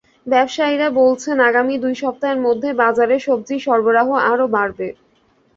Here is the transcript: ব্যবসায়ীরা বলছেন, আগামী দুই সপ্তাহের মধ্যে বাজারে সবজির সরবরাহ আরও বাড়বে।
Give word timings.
ব্যবসায়ীরা 0.27 0.87
বলছেন, 0.99 1.37
আগামী 1.49 1.75
দুই 1.83 1.95
সপ্তাহের 1.95 2.39
মধ্যে 2.47 2.69
বাজারে 2.81 3.15
সবজির 3.19 3.63
সরবরাহ 3.65 4.07
আরও 4.31 4.45
বাড়বে। 4.55 4.87